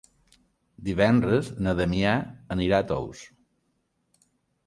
Divendres 0.87 1.51
na 1.67 1.75
Damià 1.81 2.13
anirà 2.57 2.79
a 2.79 2.85
Tous. 2.93 3.21